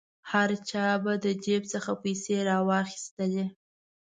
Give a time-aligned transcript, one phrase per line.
[0.31, 3.45] هر چا به د جیب څخه پیسې را واخیستلې.